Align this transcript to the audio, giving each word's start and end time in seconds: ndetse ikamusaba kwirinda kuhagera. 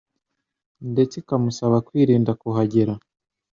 ndetse 0.91 1.13
ikamusaba 1.17 1.77
kwirinda 1.87 2.31
kuhagera. 2.41 2.93